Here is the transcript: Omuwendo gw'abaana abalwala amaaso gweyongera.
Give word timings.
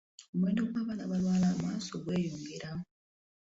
Omuwendo 0.33 0.61
gw'abaana 0.69 1.03
abalwala 1.05 1.45
amaaso 1.53 1.93
gweyongera. 2.03 2.69